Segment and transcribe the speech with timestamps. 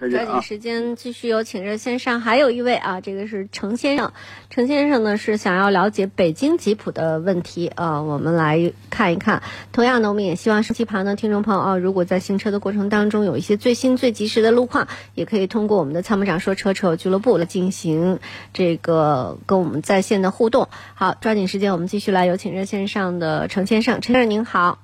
[0.00, 4.12] 嗯，好，抓紧时间继续有请热线上还有一位啊，这个是程先生，
[4.50, 9.42] 程先生呢是想要了解北京吉普的问题啊，我们来看一看。
[9.72, 18.18] 同样呢，我们也希望收机旁的听众朋友啊，如果在行车的过程当中有一些最新最及时的路况，也可以通过我们的参谋长说车车友俱乐部来进行
[18.52, 20.68] 这个跟我们在线的互动。
[20.94, 24.78] 好，抓紧时间，我们继续来有请热线上的程先生，程先生您好。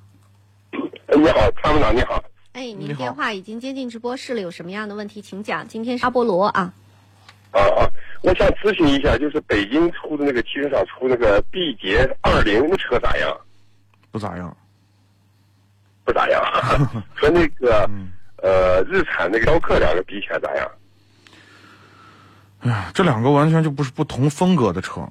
[1.09, 2.23] 你好，参谋长你好。
[2.57, 5.67] 哎，您电话已经接进直播室了，有什么样的问题请讲。
[5.67, 6.73] 今天是阿波罗啊。
[7.51, 7.85] 啊啊，
[8.23, 13.37] 我想咨询一下，就是北京出的那个汽车厂出那个 B 节二零的车咋样？
[14.09, 14.57] 不咋样。
[16.03, 16.43] 不咋样，
[17.13, 17.87] 和那个
[18.41, 20.71] 呃日产那个逍客两个比起来咋样？
[22.61, 25.01] 哎呀，这两个完全就不是不同风格的车。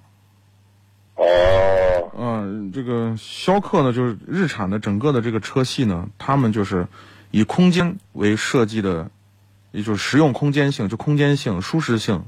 [1.15, 1.25] 哦。
[2.19, 6.89] 嗯，这个逍客呢，就是日产的整个的这个车系呢，他们就是。
[7.31, 9.11] 以空间为设计的，
[9.73, 12.25] 也就是实用空间性，就空间性、舒适性，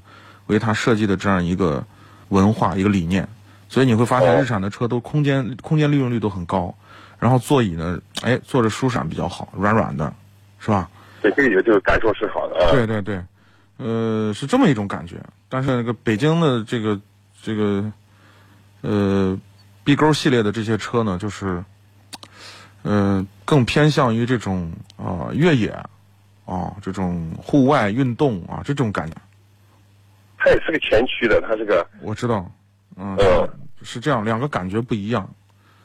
[0.46, 1.84] 为它设计的这样一个
[2.28, 3.26] 文化一个理念。
[3.68, 6.74] 所以你会发现，日产的车都空间空间利用率都很高，
[7.18, 10.12] 然后座椅呢，哎，坐着舒展比较好，软软的，
[10.58, 10.90] 是吧？
[11.22, 12.70] 对，这个就是感受是好的。
[12.70, 13.22] 对对对，
[13.76, 15.16] 呃，是这么一种感觉。
[15.48, 17.00] 但是那个北京的这个
[17.42, 17.92] 这个
[18.80, 19.38] 呃
[19.84, 21.64] B 勾系列的这些车呢，就是。
[22.84, 25.68] 嗯，更偏向于这种啊越野，
[26.46, 29.16] 啊这种户外运动啊这种感觉。
[30.38, 32.50] 它也是个前驱的，它这个我知道，
[32.96, 33.16] 嗯，
[33.82, 35.28] 是这样，两个感觉不一样。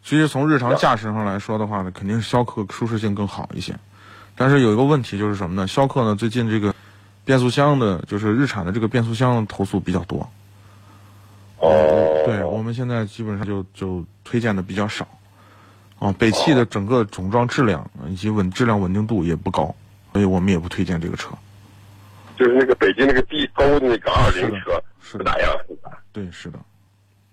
[0.04, 3.74] 其实从日常驾驶上来说的话呢，肯定是逍客舒适性更好一些。
[4.36, 5.68] 但是有一个问题就是什么呢？
[5.68, 6.74] 逍客呢最近这个
[7.26, 10.30] 变速箱的，就是日产的这个变速箱投诉比较多。
[11.58, 12.24] 哦。
[12.26, 15.08] 对我们现在基本上就就推荐的比较少。
[16.04, 19.74] 啊，北汽的整个总装质量以及稳质量稳定度也不高，
[20.12, 21.30] 所以我们也不推荐这个车。
[22.38, 25.50] 就是那个北京那个 B 勾的那个二零车，是的，咋样？
[26.12, 26.60] 对，是的，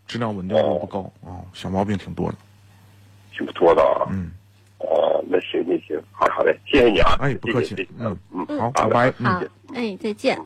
[0.07, 2.39] 质量稳定度不高啊，小毛病挺多的。
[3.37, 4.07] 挺多的啊。
[4.13, 4.31] 嗯。
[4.79, 7.17] 哦，那行行行，好好嘞，谢谢你啊。
[7.21, 7.89] 哎，不客气。
[7.99, 9.13] 嗯嗯，好，拜拜。
[9.23, 9.43] 好，
[9.75, 10.39] 哎，再见。